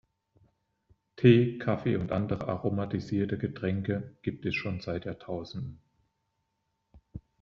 [1.15, 5.79] Tee, Kaffee und andere aromatisierte Getränke gibt es schon seit Jahrtausenden.